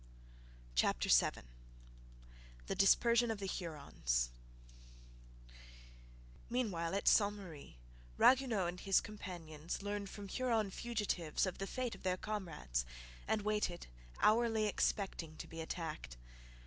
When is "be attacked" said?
15.45-16.17